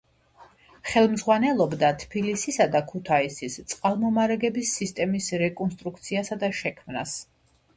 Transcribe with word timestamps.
ხელმძღვანელობდა 0.91 1.91
თბილისისა 2.03 2.67
და 2.75 2.81
ქუთაისის 2.93 3.59
წყალმომარაგების 3.75 4.73
სისტემის 4.79 5.29
რეკონსტრუქციასა 5.43 6.41
და 6.47 6.51
შექმნას. 6.63 7.15